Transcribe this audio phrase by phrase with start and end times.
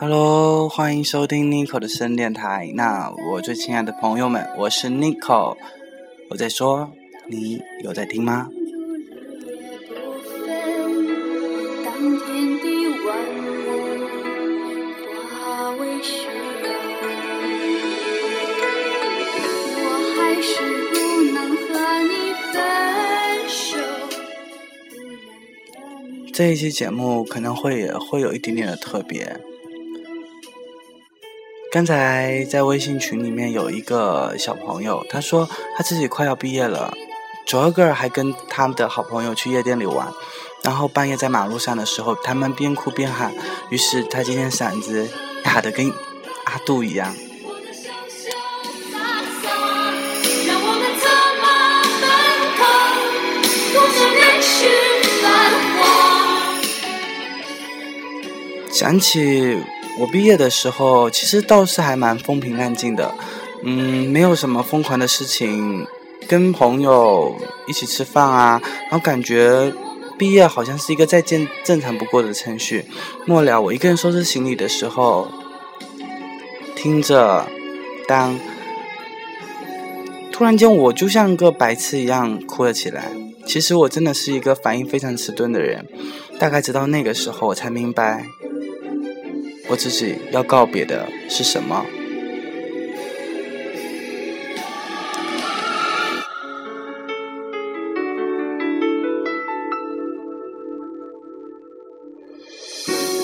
[0.00, 2.72] Hello，欢迎收听 Nico 的声电台。
[2.74, 5.58] 那我最亲爱的朋友们，我是 Nico。
[6.30, 6.90] 我在说，
[7.28, 8.48] 你有在听吗？
[26.32, 29.38] 这一期节目可能会会有一点点的特别。
[31.72, 36.92] 刚才在微信群里面有一个小朋友，他说他自己快要毕业了，
[37.46, 40.08] 昨个还跟他们的好朋友去夜店里玩，
[40.64, 43.32] 然后半夜在马路上的时候，他们边哭边喊，
[43.68, 45.08] 于是他今天嗓子
[45.44, 45.92] 哑的跟
[46.44, 47.14] 阿杜一样。
[58.72, 59.62] 想起
[60.00, 63.14] 我毕业的时候，其实倒是还蛮风平浪静的，
[63.62, 65.86] 嗯，没有什么疯狂的事情，
[66.26, 67.36] 跟朋友
[67.68, 69.70] 一起吃饭啊，然后感觉
[70.18, 72.86] 毕业好像是一个再见正常不过的程序。
[73.26, 75.28] 末了，我一个人收拾行李的时候，
[76.74, 77.46] 听着，
[78.08, 78.40] 当
[80.32, 83.12] 突然间我就像个白痴一样哭了起来。
[83.46, 85.86] 其实我真的是一个反应非常迟钝的人，
[86.38, 88.24] 大概直到那个时候我才明白。
[89.70, 91.86] 我自己要告别的是什么？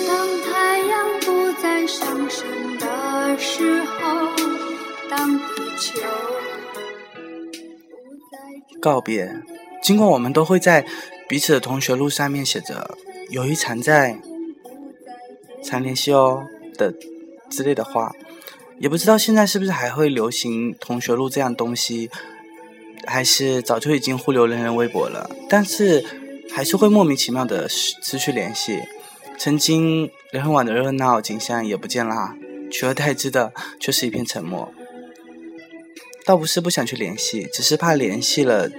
[0.07, 4.29] 当太阳不再上升的时候，
[5.09, 5.43] 当地
[5.77, 5.99] 球
[8.79, 9.29] 告别。
[9.83, 10.85] 尽管我们都会在
[11.27, 12.97] 彼此的同学录上面写着
[13.31, 14.17] “友谊常在”。
[15.63, 16.45] 常联系哦
[16.77, 16.93] 的
[17.49, 18.11] 之类的话，
[18.79, 22.09] 也不知道现在是不是还会流行同学录这样东西，
[23.05, 25.29] 还是早就已经互留人人微博了。
[25.49, 26.05] 但是
[26.51, 28.81] 还是会莫名其妙的失去联系，
[29.37, 32.35] 曾经人很晚的热闹景象也不见啦，
[32.71, 34.71] 取而代之的却是一片沉默。
[36.25, 38.69] 倒不是不想去联系，只是怕联系了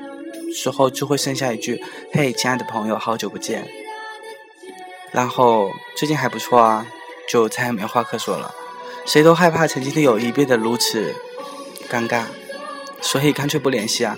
[0.54, 3.66] 时候就会剩下一句：“嘿，亲爱的朋友，好久不见。”
[5.12, 6.86] 然后最近还不错啊，
[7.28, 8.54] 就再也没话可说了。
[9.06, 11.14] 谁都害怕曾经的友谊变得如此
[11.90, 12.24] 尴尬，
[13.00, 14.16] 所以干脆不联系啊。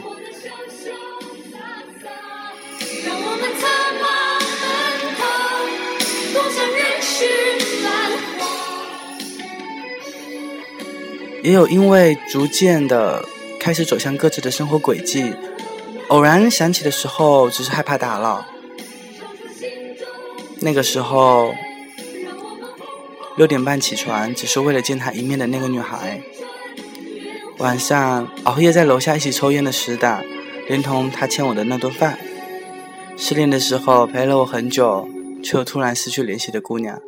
[11.42, 13.24] 也有因为逐渐的
[13.58, 15.34] 开始走向各自的生活轨迹，
[16.08, 18.44] 偶然想起的时候，只是害怕打扰。
[20.62, 21.54] 那个时候，
[23.36, 26.20] 六点半起床，只是为了见他一面的那个女孩。
[27.58, 30.22] 晚上熬夜在楼下一起抽烟的死党，
[30.68, 32.18] 连同他欠我的那顿饭。
[33.16, 35.08] 失恋的时候陪了我很久，
[35.42, 37.00] 却又突然失去联系的姑娘。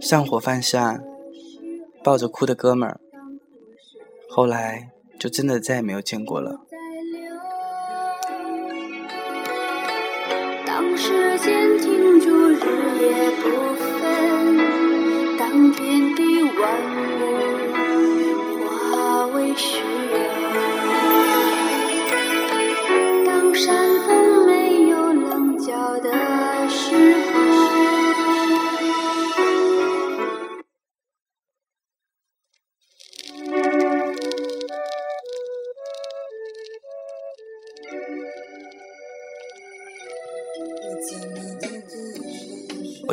[0.00, 1.00] 上火饭上，
[2.04, 3.00] 抱着哭的哥们儿。
[4.28, 6.65] 后来就真的再也没有见过了。
[10.96, 12.54] 时间停住，日
[13.02, 13.44] 夜不
[13.76, 13.86] 分。
[15.38, 16.62] 当天地万
[17.20, 17.22] 物
[18.64, 19.82] 化为虚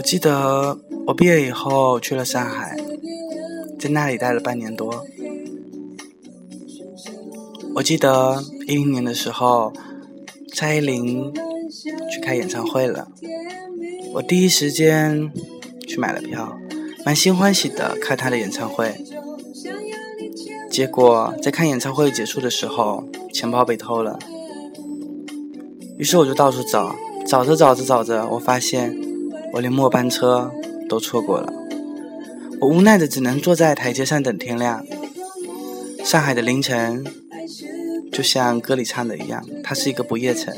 [0.04, 0.78] 记得
[1.08, 2.78] 我毕业以后去了上海，
[3.80, 5.06] 在那里待了半年多。
[7.76, 9.72] 我记得一零年的时候，
[10.54, 11.34] 蔡依林
[12.12, 13.08] 去开演唱会了，
[14.14, 15.32] 我第一时间
[15.88, 16.54] 去买了票，
[17.06, 18.94] 满心欢喜的看她的演唱会。
[20.70, 24.20] 结果在看演唱会结束的时候，钱包被偷了，
[25.98, 26.94] 于是我就到处找，
[27.26, 29.13] 找着找着找着，我发现。
[29.54, 30.52] 我连末班车
[30.90, 31.54] 都错过了，
[32.60, 34.84] 我无奈的只能坐在台阶上等天亮。
[36.04, 37.06] 上海的凌晨，
[38.12, 40.52] 就像歌里唱的一样，它是一个不夜城，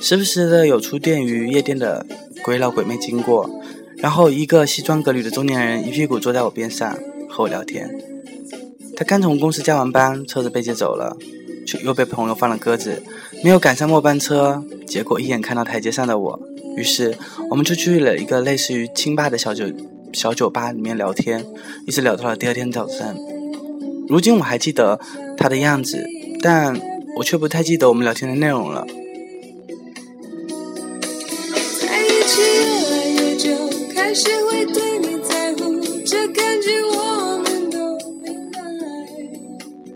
[0.00, 2.06] 时不时的有出店与夜店的
[2.44, 3.50] 鬼佬鬼魅经过，
[3.96, 6.96] 然后一个西装革履的中年人一屁股坐在我边上
[7.28, 7.90] 和我聊天。
[8.96, 11.16] 他刚从公司加完班，车子被接走了，
[11.66, 13.02] 却又被朋友放了鸽子，
[13.42, 16.40] 没有赶上末班车，结果一眼看到台阶上的我。
[16.76, 17.16] 于是
[17.50, 19.66] 我们就去了一个类似于清吧的小酒
[20.12, 21.44] 小酒吧里面聊天，
[21.86, 23.16] 一直聊到了第二天早上。
[24.08, 25.00] 如今我还记得
[25.36, 26.06] 他的样子，
[26.42, 26.80] 但
[27.16, 28.86] 我却不太记得我们聊天的内容了。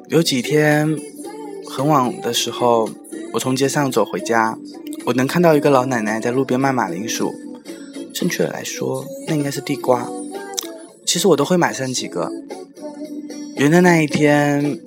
[0.09, 0.97] 有几天
[1.69, 2.89] 很晚的时候，
[3.35, 4.59] 我从街上走回家，
[5.09, 7.35] 我能看到一个老奶奶在路边卖马铃薯，
[8.13, 10.07] 正确的来说，那应该是地瓜。
[11.07, 12.31] 其实我都会买上几个。
[13.57, 14.79] 元旦那一天，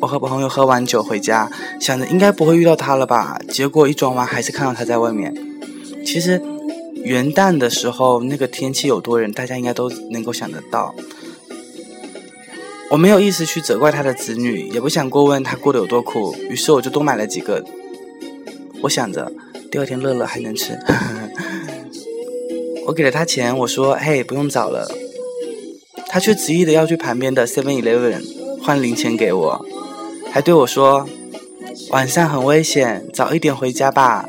[0.00, 5.34] 我和朋友喝完酒回家，想着应该不会遇到她了吧，结果一转弯还是看到她在外面。
[6.02, 6.40] 其实
[6.94, 10.94] 元旦的时候那个天气有多人，大家应该都能够想得到。
[12.90, 17.62] 我没有意思去责怪他的子女，也不想过问他过得有多苦，于是我就多买了几个。
[18.82, 19.32] 我想着
[19.70, 20.78] 第二天乐乐还能吃。
[22.86, 24.88] 我给了他钱，我说：“嘿，不用找了。”
[26.08, 28.22] 他却执意的要去旁边的 Seven Eleven
[28.62, 29.66] 换零钱给我，
[30.30, 31.08] 还对我说
[31.90, 34.28] ：“晚上很危险，早一点回家吧。”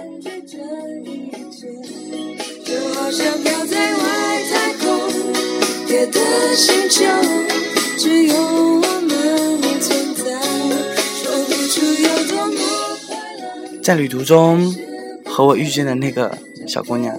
[13.87, 14.75] 在旅途中
[15.23, 16.37] 和我遇见的那个
[16.67, 17.17] 小姑娘，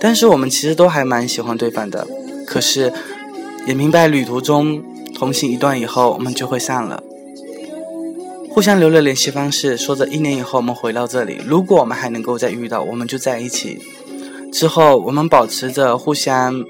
[0.00, 2.08] 但是我们其实都还蛮喜欢对方的，
[2.46, 2.90] 可是
[3.66, 4.82] 也明白旅途中
[5.14, 7.02] 同行一段以后，我们就会散了。
[8.48, 13.78] 互相留了联系方式，说着一年以后我们回到这里，如果我们还能够再遇到，我们就在一起。
[14.50, 16.64] 之后我们保持着互相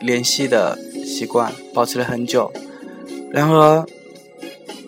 [0.00, 2.52] 联系的习惯，保持了很久。
[3.30, 3.86] 然而，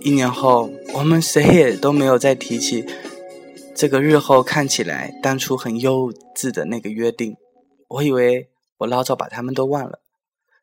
[0.03, 2.85] 一年后，我们谁也都没有再提起
[3.79, 7.37] 这个日后看起来当初很幼稚的那个约定。
[7.87, 8.49] 我以为
[8.79, 10.01] 我老早把他们都忘了，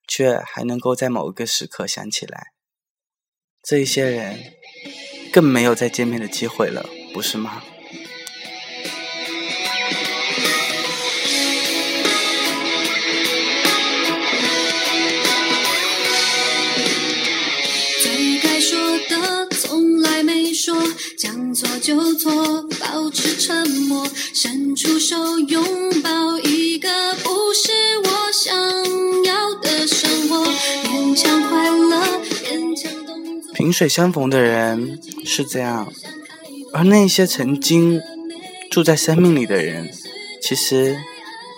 [0.05, 2.47] 却还能够在某一个时刻想起来。
[3.63, 4.37] 这一些人，
[5.31, 7.63] 更没有再见面的机会了，不是吗？
[18.03, 18.77] 最该说
[19.07, 20.75] 的从来没说
[21.55, 25.63] 错就错，保持沉默，伸出手拥
[26.01, 26.89] 抱一个
[27.23, 27.71] 不是
[28.03, 28.53] 我想
[29.23, 30.45] 要的生活，
[30.83, 33.53] 勉强快乐，勉强动作。
[33.53, 35.89] 萍水相逢的人是这样，
[36.73, 38.01] 而那些曾经
[38.69, 39.89] 住在生命里的人，
[40.41, 40.97] 其实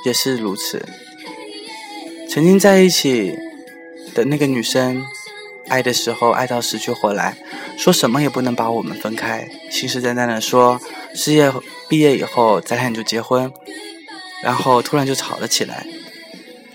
[0.05, 0.85] 也是如此。
[2.29, 3.35] 曾经在一起
[4.13, 5.03] 的那个女生。
[5.69, 7.37] 爱的时候爱到死去活来，
[7.77, 10.81] 说什么也不能把我们分开，信誓旦旦的说，
[11.13, 11.53] 事业
[11.87, 13.51] 毕业以后咱俩就结婚，
[14.43, 15.85] 然后突然就吵了起来，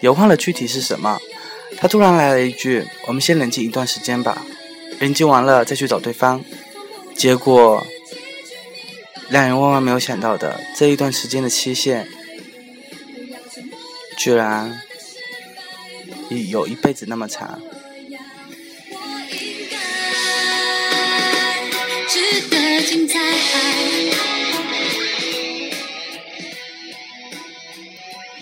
[0.00, 1.18] 也忘了具体是什么。
[1.76, 4.46] 他突然来了一句：“我们先冷静一段时间吧，
[5.00, 6.42] 冷静完了再去找对方。”
[7.16, 7.84] 结果，
[9.28, 12.06] 两人万万没有想到的，这一段时间的期限，
[14.16, 14.80] 居然
[16.50, 17.60] 有一辈子那么长。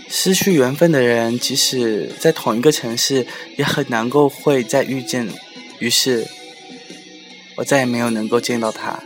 [0.08, 5.26] 失去缘分的人，即使在同一个城市，也很难够会再遇见。
[5.78, 6.26] 于是，
[7.56, 9.02] 我再也没有能够见到他。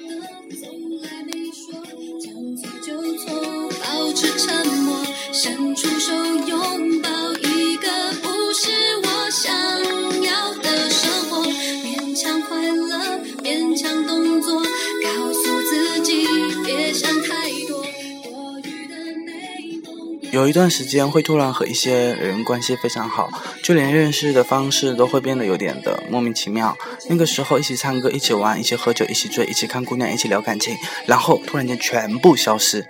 [20.34, 23.30] 有一段时间会突然和一些人关系非常好，
[23.62, 26.76] 就连认识的方式都会变得有点的莫名其妙。
[27.08, 30.76] 那个时候一起唱歌，一起玩，一起喝酒，一起醉，一起看姑娘，一起聊感情，
[31.06, 32.84] 然后突然间全部消失。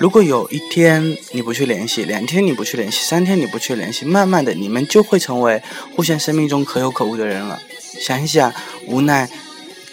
[0.00, 5.62] 如果有一天你不去联系，两天你不去联系，三天你不去联系，慢慢的你们就会成为
[5.94, 7.60] 互相生命中可有可无的人了。
[7.78, 8.50] 想一想，
[8.86, 9.28] 无奈，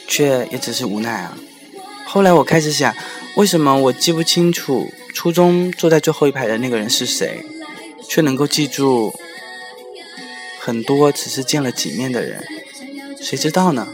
[0.07, 1.37] 却也只是无奈啊。
[2.05, 2.95] 后来我开始想，
[3.35, 7.43] 为什么我记不清楚初中坐在最后一排的那个人是谁，
[8.07, 9.13] 却能够记住
[10.61, 12.41] 很多只是见了几面的人？
[13.19, 13.85] 谁知道呢？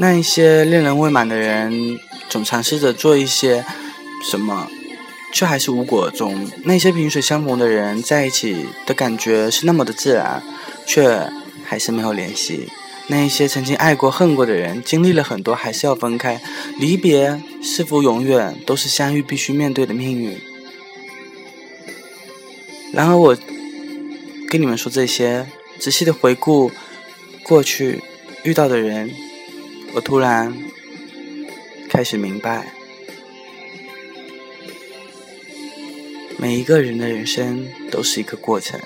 [0.00, 3.64] 那一些恋人未满的人，总尝试着做一些
[4.30, 4.68] 什么，
[5.32, 6.48] 却还是无果中。
[6.62, 10.40] 那些萍水相逢的人在一起的感觉是那么的自然，
[10.86, 11.28] 却
[11.64, 12.68] 还是没有联系。
[13.08, 16.40] 那一些曾经爱过、恨过的人，经历了很多，还是要分开。
[16.78, 20.38] 离别是否永远都是相遇必须面对的命运？
[22.92, 23.36] 然而，我
[24.48, 25.46] 跟你们说这些，
[25.80, 26.70] 仔细的回顾
[27.42, 28.00] 过去
[28.44, 29.10] 遇到的人，
[29.94, 30.56] 我突然
[31.88, 32.72] 开始明白，
[36.38, 38.80] 每一个人的人生都是一个过程，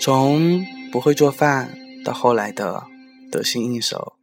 [0.00, 0.66] 从。
[0.92, 2.84] 不会做饭，到后来的
[3.30, 4.16] 得心应手；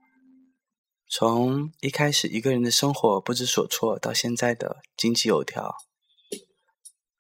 [1.10, 5.78] 从一开始一个人的生活不知所措，到现在的井井有条；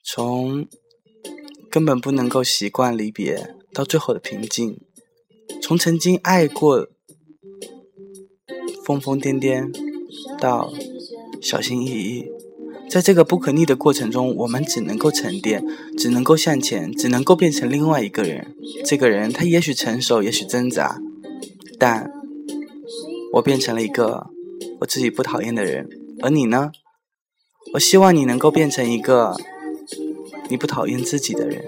[0.03, 0.67] 从
[1.71, 4.73] 根本不能够习惯离别，到最后的平静；
[5.61, 6.87] 从曾经爱过
[8.85, 9.73] 疯疯癫癫，
[10.39, 10.71] 到
[11.41, 12.31] 小心翼翼。
[12.89, 15.63] 在这个不可逆的过程中，我们只能够沉淀，
[15.97, 18.55] 只能够向前，只能够变成另外一个人。
[18.85, 21.01] 这个人他也许成熟，也许挣扎，
[21.77, 22.11] 但
[23.33, 24.27] 我变成了一个
[24.79, 25.89] 我自己不讨厌的人。
[26.21, 26.71] 而你呢？
[27.73, 29.35] 我希望你能够变成一个
[30.49, 31.65] 你不讨厌自己的人。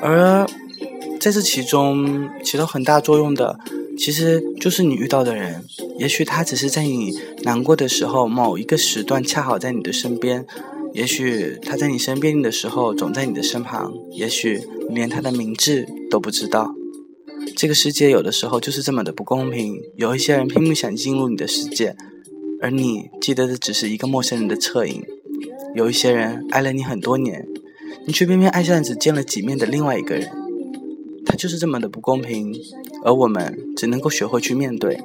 [0.00, 0.46] 而
[1.20, 3.58] 在这其中起到很大作用的，
[3.98, 5.64] 其实就是你遇到的人。
[5.98, 7.12] 也许他只是在你
[7.42, 10.46] 难过的时候某一个时段恰好在你的身边，
[10.92, 16.74] 也许他在你生病的时候总在你的身旁，也许你连他的名字都不知道。
[17.56, 21.96] 这个世界有的时候就是这么的不公平，有一些人拼命想进入你的世界，
[22.60, 25.00] 而你记得的只是一个陌生人的侧影；
[25.74, 27.46] 有一些人爱了你很多年。
[28.04, 30.30] 你却偏偏爱上只见了几面的另外一个人，
[31.24, 32.54] 他就是这么的不公平，
[33.04, 35.02] 而我们只能够学会去面对。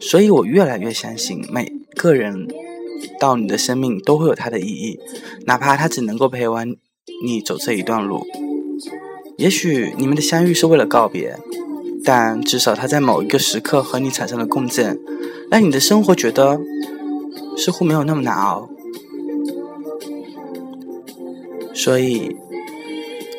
[0.00, 2.46] 所以我越来越相信，每个人
[3.18, 5.00] 到你的生命都会有他的意义，
[5.46, 6.76] 哪怕他只能够陪完
[7.24, 8.24] 你走这一段路。
[9.36, 11.36] 也许你们的相遇是为了告别，
[12.04, 15.00] 但至少他在某一个时刻和你产生了共振，
[15.50, 16.60] 让你的生活觉得
[17.56, 18.68] 似乎没有那么难熬。
[21.78, 22.36] 所以，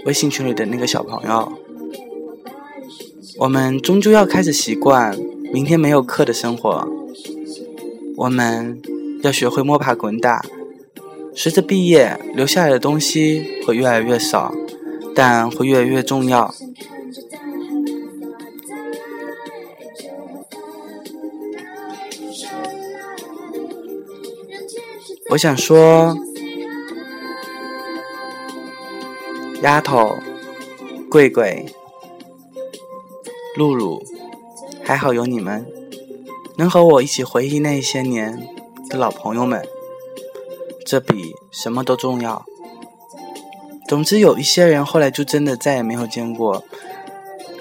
[0.06, 1.52] 微信群里的那个小朋友，
[3.38, 5.14] 我们终究要开始习惯
[5.52, 6.88] 明天没有课的生活。
[8.16, 8.82] 我们
[9.24, 10.42] 要学会摸爬滚打。
[11.36, 14.54] 随着毕业，留下来的东西会越来越少，
[15.14, 16.56] 但会越来越重要。
[25.32, 26.18] 我想说。
[29.62, 30.16] 丫头，
[31.12, 31.66] 桂桂，
[33.58, 34.02] 露露，
[34.82, 35.68] 还好有你们，
[36.56, 38.48] 能和我一起回忆那些年
[38.88, 39.68] 的老朋友们，
[40.86, 42.46] 这比什么都重要。
[43.86, 46.64] 总之，有一些人后来就真的再也没有见过，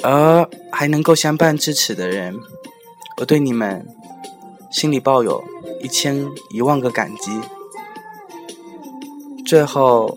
[0.05, 2.39] 而还能够相伴至此的人，
[3.17, 3.85] 我对你们
[4.71, 5.43] 心里抱有
[5.83, 7.41] 一千一万个感激。
[9.45, 10.17] 最后。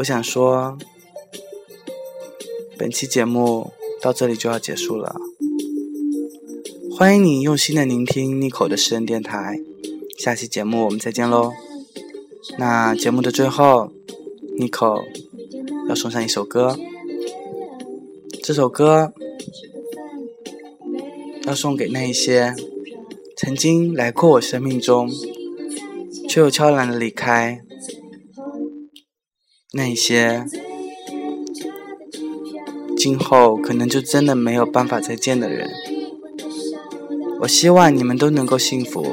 [0.00, 0.78] 我想说，
[2.78, 5.14] 本期节目到这里就要结束了。
[6.96, 9.60] 欢迎你用心的聆听 Nico 的私人电台，
[10.18, 11.52] 下期节目我们再见喽。
[12.56, 13.92] 那节目的最后
[14.58, 15.04] ，Nico
[15.90, 16.78] 要送上一首歌，
[18.42, 19.12] 这首歌
[21.44, 22.54] 要送给那一些
[23.36, 25.10] 曾经来过我生命中，
[26.26, 27.62] 却又悄然的离开。
[29.72, 30.44] 那些
[32.96, 35.70] 今后可能就真的没有办法再见的人，
[37.40, 39.06] 我希望你们都能够幸福，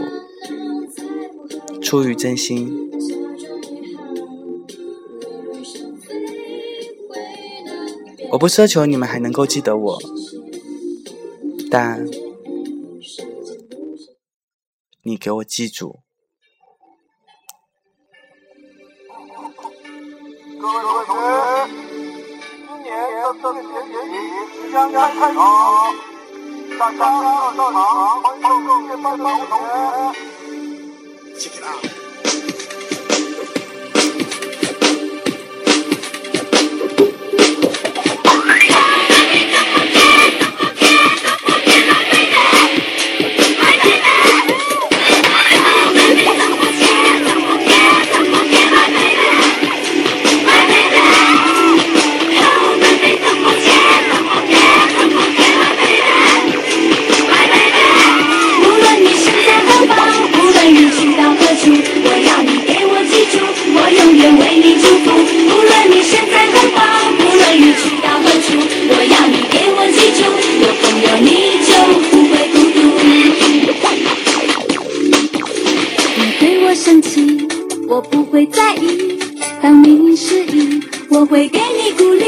[1.82, 2.90] 出于真心。
[8.32, 10.02] 我不奢求你们还能够记得我，
[11.70, 12.06] 但
[15.04, 16.00] 你给我记住。
[20.68, 21.18] 各位同
[77.88, 78.28] 我不。
[78.38, 79.18] 会在意。
[79.62, 82.26] 当你失意，我会给你鼓励。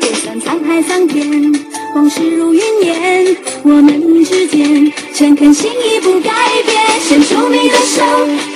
[0.00, 1.52] 就算沧海桑田，
[1.94, 6.30] 往事如云烟，我们之间诚恳心意不改
[6.66, 7.00] 变。
[7.00, 8.02] 伸出你的手，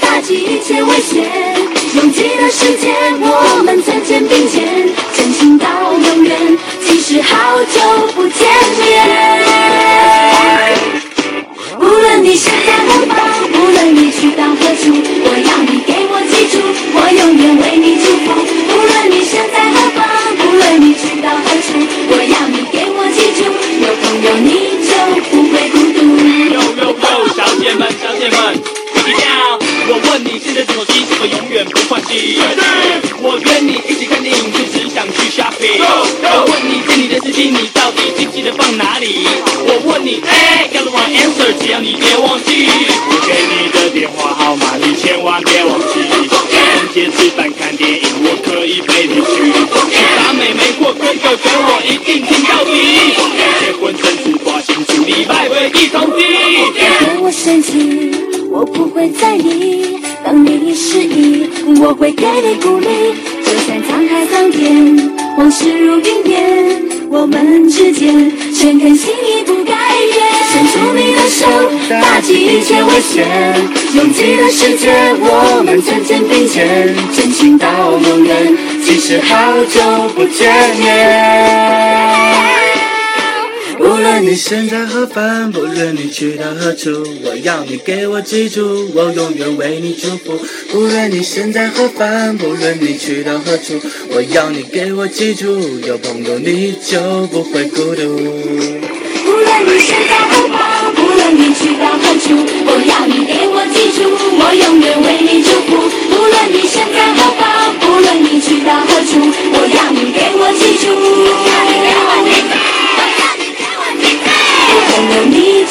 [0.01, 1.25] 打击一切危险。
[1.95, 6.59] 拥挤的世界，我们曾肩并肩，真心到永远。
[6.87, 7.81] 即使好久
[8.15, 8.47] 不见
[8.81, 9.41] 面，
[11.81, 13.17] 无论你身在何方，
[13.55, 14.93] 无论你去到何处，
[15.25, 16.61] 我要你给我记住，
[16.93, 18.27] 我永远为你祝福。
[18.69, 20.00] 无论你身在何方，
[55.81, 56.23] 拜会一同地。
[56.75, 58.11] 对我生气，
[58.51, 61.49] 我不会在意；当你失意，
[61.81, 62.87] 我会给你鼓励。
[63.45, 69.75] 就算沧海桑田，往事如云烟，我们之间诚恳心意不改
[70.13, 70.29] 变。
[70.53, 71.47] 伸出你的手，
[71.89, 73.27] 打击一切危险。
[73.95, 78.57] 拥挤的世界，我们曾肩并肩，真情到永远。
[78.85, 79.81] 即使好久
[80.15, 82.50] 不见面。
[83.81, 86.91] 无论你身在何方，不论你去到何处，
[87.25, 90.39] 我要你给我记住，我永远为你祝福。
[90.75, 98.03] 无论你身在何方，不论你去到何处，我要你给我记住，有朋友你就不会孤独。
[98.03, 104.05] 无论你身在何方，无论你去到何处，我要你给我记住，
[104.39, 105.89] 我永远为你祝福。
[106.13, 107.43] 无论你身在何方，
[107.89, 109.17] 无论你去到何处，
[109.55, 110.85] 我要你给我记住，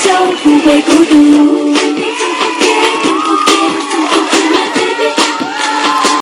[0.09, 1.78] 就不会孤独。